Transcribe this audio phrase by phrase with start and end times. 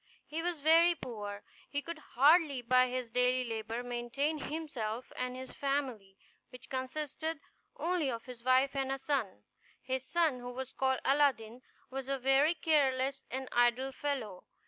[0.25, 1.43] He was very poor.
[1.69, 6.17] He could hardly, by his daily labor, maintain himself and his family,
[6.49, 7.39] which consisted
[7.77, 9.43] only of his wife and a son.
[9.79, 11.61] His son, who was called Aladdin,
[11.91, 14.45] was a very careless and idle fellow.